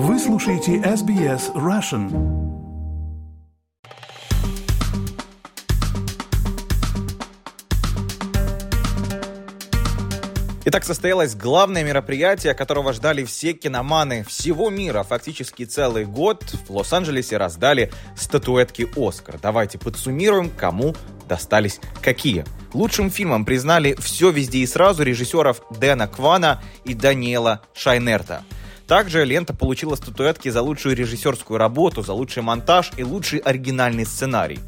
Вы 0.00 0.16
слушаете 0.20 0.76
SBS 0.76 1.52
Russian. 1.54 2.08
Итак, 10.66 10.84
состоялось 10.84 11.34
главное 11.34 11.82
мероприятие, 11.82 12.54
которого 12.54 12.92
ждали 12.92 13.24
все 13.24 13.54
киноманы 13.54 14.22
всего 14.22 14.70
мира. 14.70 15.02
Фактически 15.02 15.64
целый 15.64 16.04
год 16.04 16.44
в 16.68 16.70
Лос-Анджелесе 16.70 17.36
раздали 17.36 17.90
статуэтки 18.16 18.86
«Оскар». 18.94 19.40
Давайте 19.42 19.78
подсуммируем, 19.78 20.50
кому 20.50 20.94
достались 21.28 21.80
какие. 22.00 22.44
Лучшим 22.72 23.10
фильмом 23.10 23.44
признали 23.44 23.96
«Все 23.98 24.30
везде 24.30 24.58
и 24.58 24.66
сразу» 24.66 25.02
режиссеров 25.02 25.60
Дэна 25.76 26.06
Квана 26.06 26.62
и 26.84 26.94
Даниэла 26.94 27.62
Шайнерта. 27.74 28.44
Также 28.88 29.26
лента 29.26 29.52
получила 29.52 29.96
статуэтки 29.96 30.48
за 30.48 30.62
лучшую 30.62 30.96
режиссерскую 30.96 31.58
работу, 31.58 32.02
за 32.02 32.14
лучший 32.14 32.42
монтаж 32.42 32.90
и 32.96 33.04
лучший 33.04 33.38
оригинальный 33.40 34.06
сценарий. 34.06 34.60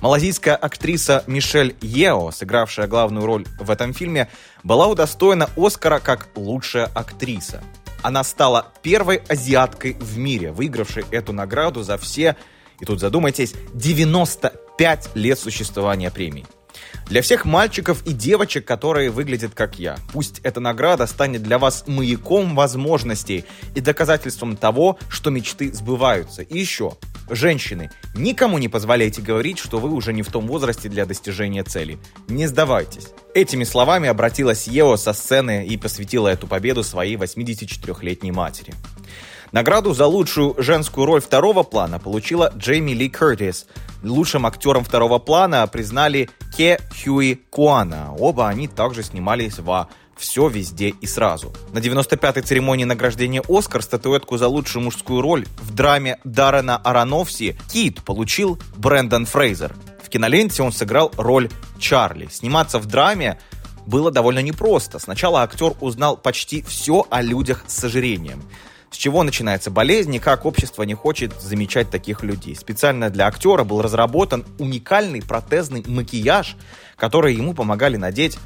Малазийская 0.00 0.54
актриса 0.54 1.24
Мишель 1.26 1.74
Ео, 1.80 2.30
сыгравшая 2.30 2.86
главную 2.86 3.26
роль 3.26 3.44
в 3.58 3.68
этом 3.70 3.92
фильме, 3.92 4.30
была 4.62 4.86
удостоена 4.86 5.50
Оскара 5.56 5.98
как 5.98 6.28
лучшая 6.36 6.86
актриса. 6.94 7.64
Она 8.00 8.22
стала 8.22 8.68
первой 8.82 9.22
азиаткой 9.28 9.94
в 9.94 10.18
мире, 10.18 10.52
выигравшей 10.52 11.04
эту 11.10 11.32
награду 11.32 11.82
за 11.82 11.98
все, 11.98 12.36
и 12.78 12.84
тут 12.84 13.00
задумайтесь, 13.00 13.54
95 13.74 15.10
лет 15.16 15.38
существования 15.38 16.12
премии. 16.12 16.46
Для 17.06 17.20
всех 17.20 17.44
мальчиков 17.44 18.02
и 18.06 18.12
девочек, 18.12 18.64
которые 18.64 19.10
выглядят 19.10 19.54
как 19.54 19.78
я, 19.78 19.96
пусть 20.12 20.40
эта 20.42 20.60
награда 20.60 21.06
станет 21.06 21.42
для 21.42 21.58
вас 21.58 21.84
маяком 21.86 22.54
возможностей 22.54 23.44
и 23.74 23.80
доказательством 23.80 24.56
того, 24.56 24.98
что 25.10 25.30
мечты 25.30 25.72
сбываются. 25.72 26.42
И 26.42 26.58
еще, 26.58 26.96
женщины, 27.28 27.90
никому 28.14 28.58
не 28.58 28.68
позволяйте 28.68 29.20
говорить, 29.20 29.58
что 29.58 29.78
вы 29.78 29.90
уже 29.90 30.12
не 30.12 30.22
в 30.22 30.30
том 30.30 30.46
возрасте 30.46 30.88
для 30.88 31.04
достижения 31.04 31.62
цели. 31.62 31.98
Не 32.26 32.46
сдавайтесь. 32.46 33.08
Этими 33.34 33.64
словами 33.64 34.08
обратилась 34.08 34.66
Ео 34.66 34.96
со 34.96 35.12
сцены 35.12 35.66
и 35.66 35.76
посвятила 35.76 36.28
эту 36.28 36.46
победу 36.46 36.82
своей 36.82 37.16
84-летней 37.16 38.32
матери. 38.32 38.72
Награду 39.52 39.94
за 39.94 40.06
лучшую 40.06 40.54
женскую 40.58 41.06
роль 41.06 41.20
второго 41.20 41.62
плана 41.62 41.98
получила 41.98 42.52
Джейми 42.56 42.92
Ли 42.92 43.08
Кертис. 43.08 43.66
Лучшим 44.02 44.46
актером 44.46 44.84
второго 44.84 45.18
плана 45.18 45.66
признали 45.66 46.28
Ке 46.56 46.78
Хьюи 46.92 47.40
Куана. 47.50 48.14
Оба 48.18 48.48
они 48.48 48.68
также 48.68 49.02
снимались 49.02 49.58
во 49.58 49.88
«Все 50.16 50.48
везде 50.48 50.90
и 50.90 51.06
сразу». 51.06 51.52
На 51.72 51.78
95-й 51.78 52.42
церемонии 52.42 52.84
награждения 52.84 53.42
«Оскар» 53.48 53.82
статуэтку 53.82 54.36
за 54.36 54.48
лучшую 54.48 54.84
мужскую 54.84 55.20
роль 55.20 55.46
в 55.60 55.74
драме 55.74 56.18
Даррена 56.24 56.76
Аронофси 56.76 57.58
«Кит» 57.72 58.04
получил 58.04 58.58
Брэндон 58.76 59.26
Фрейзер. 59.26 59.74
В 60.02 60.08
киноленте 60.08 60.62
он 60.62 60.72
сыграл 60.72 61.12
роль 61.16 61.50
Чарли. 61.78 62.28
Сниматься 62.30 62.78
в 62.78 62.86
драме 62.86 63.38
было 63.86 64.10
довольно 64.10 64.40
непросто. 64.40 64.98
Сначала 64.98 65.42
актер 65.42 65.74
узнал 65.80 66.16
почти 66.16 66.62
все 66.62 67.06
о 67.10 67.20
людях 67.22 67.64
с 67.66 67.82
ожирением 67.84 68.42
с 68.94 68.96
чего 68.96 69.24
начинается 69.24 69.72
болезнь 69.72 70.14
и 70.14 70.20
как 70.20 70.46
общество 70.46 70.84
не 70.84 70.94
хочет 70.94 71.32
замечать 71.40 71.90
таких 71.90 72.22
людей. 72.22 72.54
Специально 72.54 73.10
для 73.10 73.26
актера 73.26 73.64
был 73.64 73.82
разработан 73.82 74.44
уникальный 74.58 75.20
протезный 75.20 75.82
макияж, 75.84 76.56
который 76.96 77.34
ему 77.34 77.54
помогали 77.54 77.96
надеть 77.96 78.38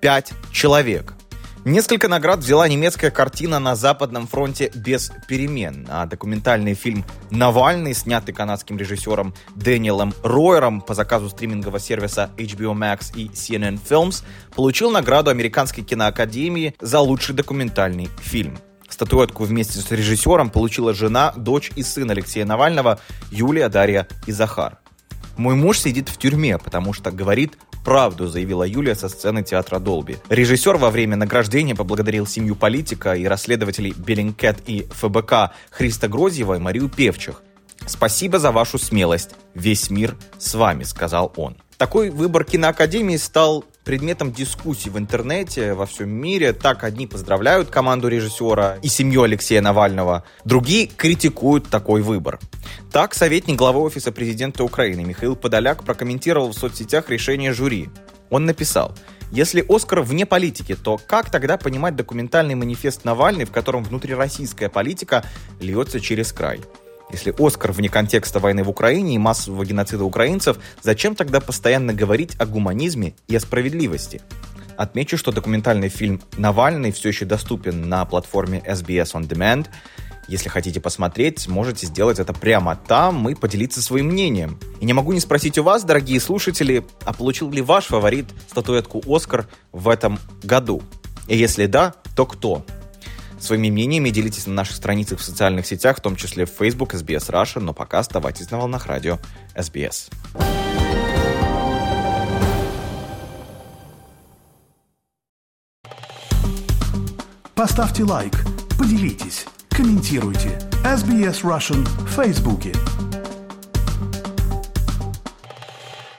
пять 0.00 0.32
человек. 0.52 1.12
Несколько 1.66 2.08
наград 2.08 2.38
взяла 2.38 2.66
немецкая 2.66 3.10
картина 3.10 3.58
«На 3.58 3.76
Западном 3.76 4.26
фронте 4.26 4.72
без 4.74 5.12
перемен», 5.28 5.86
а 5.90 6.06
документальный 6.06 6.72
фильм 6.72 7.04
«Навальный», 7.30 7.92
снятый 7.92 8.34
канадским 8.34 8.78
режиссером 8.78 9.34
Дэниелом 9.54 10.14
Ройером 10.22 10.80
по 10.80 10.94
заказу 10.94 11.28
стримингового 11.28 11.78
сервиса 11.78 12.30
HBO 12.38 12.72
Max 12.72 13.14
и 13.14 13.28
CNN 13.28 13.78
Films, 13.86 14.24
получил 14.56 14.90
награду 14.90 15.28
Американской 15.30 15.84
киноакадемии 15.84 16.74
за 16.80 17.00
лучший 17.00 17.34
документальный 17.34 18.08
фильм. 18.22 18.56
Статуэтку 18.92 19.44
вместе 19.44 19.78
с 19.78 19.90
режиссером 19.90 20.50
получила 20.50 20.94
жена, 20.94 21.32
дочь 21.36 21.70
и 21.76 21.82
сын 21.82 22.10
Алексея 22.10 22.44
Навального 22.44 23.00
Юлия, 23.30 23.68
Дарья 23.68 24.08
и 24.26 24.32
Захар. 24.32 24.78
«Мой 25.36 25.54
муж 25.54 25.78
сидит 25.78 26.08
в 26.08 26.18
тюрьме, 26.18 26.58
потому 26.58 26.92
что 26.92 27.10
говорит 27.10 27.56
правду», 27.84 28.28
заявила 28.28 28.64
Юлия 28.64 28.94
со 28.94 29.08
сцены 29.08 29.42
театра 29.42 29.78
Долби. 29.78 30.18
Режиссер 30.28 30.76
во 30.76 30.90
время 30.90 31.16
награждения 31.16 31.74
поблагодарил 31.74 32.26
семью 32.26 32.56
политика 32.56 33.14
и 33.14 33.24
расследователей 33.24 33.94
Беллингкет 33.96 34.58
и 34.66 34.86
ФБК 34.90 35.52
Христа 35.70 36.08
Грозьева 36.08 36.54
и 36.54 36.58
Марию 36.58 36.88
Певчих. 36.88 37.42
«Спасибо 37.86 38.38
за 38.38 38.52
вашу 38.52 38.78
смелость. 38.78 39.30
Весь 39.54 39.90
мир 39.90 40.16
с 40.38 40.54
вами»,— 40.54 40.82
сказал 40.84 41.32
он. 41.36 41.56
Такой 41.78 42.10
выбор 42.10 42.44
киноакадемии 42.44 43.16
стал 43.16 43.64
предметом 43.84 44.32
дискуссий 44.32 44.90
в 44.90 44.98
интернете 44.98 45.74
во 45.74 45.86
всем 45.86 46.10
мире. 46.10 46.52
Так 46.52 46.84
одни 46.84 47.06
поздравляют 47.06 47.70
команду 47.70 48.08
режиссера 48.08 48.76
и 48.82 48.88
семью 48.88 49.22
Алексея 49.22 49.60
Навального, 49.60 50.24
другие 50.44 50.86
критикуют 50.86 51.68
такой 51.68 52.02
выбор. 52.02 52.38
Так, 52.92 53.14
советник 53.14 53.56
главы 53.56 53.80
Офиса 53.80 54.12
президента 54.12 54.64
Украины 54.64 55.04
Михаил 55.04 55.36
Подоляк 55.36 55.84
прокомментировал 55.84 56.50
в 56.52 56.58
соцсетях 56.58 57.08
решение 57.08 57.52
жюри. 57.52 57.88
Он 58.30 58.46
написал, 58.46 58.94
если 59.30 59.64
Оскар 59.68 60.00
вне 60.00 60.26
политики, 60.26 60.74
то 60.74 60.98
как 60.98 61.30
тогда 61.30 61.56
понимать 61.56 61.94
документальный 61.94 62.56
манифест 62.56 63.04
Навальный, 63.04 63.44
в 63.44 63.52
котором 63.52 63.84
внутрироссийская 63.84 64.68
политика 64.68 65.24
льется 65.60 66.00
через 66.00 66.32
край? 66.32 66.60
Если 67.12 67.34
Оскар 67.38 67.72
вне 67.72 67.88
контекста 67.88 68.38
войны 68.38 68.62
в 68.62 68.70
Украине 68.70 69.16
и 69.16 69.18
массового 69.18 69.64
геноцида 69.64 70.04
украинцев, 70.04 70.58
зачем 70.82 71.14
тогда 71.14 71.40
постоянно 71.40 71.92
говорить 71.92 72.36
о 72.38 72.46
гуманизме 72.46 73.14
и 73.26 73.34
о 73.34 73.40
справедливости? 73.40 74.22
Отмечу, 74.76 75.18
что 75.18 75.32
документальный 75.32 75.88
фильм 75.88 76.22
«Навальный» 76.38 76.92
все 76.92 77.08
еще 77.08 77.26
доступен 77.26 77.88
на 77.88 78.04
платформе 78.04 78.62
SBS 78.66 79.12
On 79.12 79.28
Demand. 79.28 79.66
Если 80.26 80.48
хотите 80.48 80.80
посмотреть, 80.80 81.48
можете 81.48 81.86
сделать 81.86 82.18
это 82.20 82.32
прямо 82.32 82.76
там 82.76 83.28
и 83.28 83.34
поделиться 83.34 83.82
своим 83.82 84.06
мнением. 84.06 84.58
И 84.80 84.86
не 84.86 84.92
могу 84.92 85.12
не 85.12 85.20
спросить 85.20 85.58
у 85.58 85.64
вас, 85.64 85.82
дорогие 85.84 86.20
слушатели, 86.20 86.86
а 87.04 87.12
получил 87.12 87.50
ли 87.50 87.60
ваш 87.60 87.86
фаворит 87.86 88.26
статуэтку 88.48 89.02
«Оскар» 89.06 89.48
в 89.72 89.88
этом 89.88 90.18
году? 90.42 90.82
И 91.26 91.36
если 91.36 91.66
да, 91.66 91.94
то 92.16 92.24
кто? 92.24 92.64
Своими 93.40 93.70
мнениями 93.70 94.10
делитесь 94.10 94.46
на 94.46 94.52
наших 94.52 94.76
страницах 94.76 95.18
в 95.18 95.24
социальных 95.24 95.66
сетях, 95.66 95.98
в 95.98 96.00
том 96.00 96.14
числе 96.14 96.44
в 96.44 96.50
Facebook 96.60 96.92
SBS 96.94 97.30
Russia, 97.30 97.60
но 97.60 97.72
пока 97.72 98.00
оставайтесь 98.00 98.50
на 98.50 98.58
волнах 98.58 98.86
радио 98.86 99.18
SBS. 99.56 100.10
Поставьте 107.54 108.04
лайк, 108.04 108.32
поделитесь, 108.78 109.46
комментируйте. 109.68 110.58
SBS 110.82 111.42
Russian 111.42 111.84
в 111.84 112.06
Фейсбуке. 112.06 112.72